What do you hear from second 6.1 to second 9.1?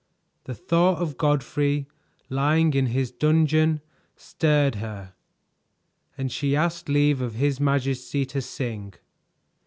and she asked leave of his majesty to sing.